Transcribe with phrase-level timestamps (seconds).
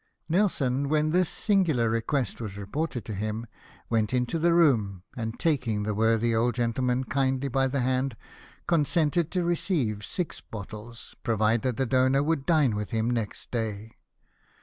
[0.27, 3.45] Nelson, when this singular request was reported to him,
[3.87, 8.17] went mto the room, and taking the worthy old gentleman kindly by the hand,
[8.65, 13.91] consented to receive six bottles provided the donor would dine with him next day.